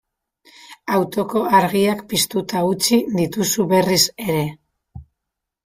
[0.99, 4.43] Autoko argiak piztuta utzi dituzu berriz ere.